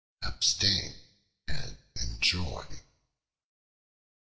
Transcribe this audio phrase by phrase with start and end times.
[0.23, 0.95] Abstain
[1.47, 2.65] and enjoy.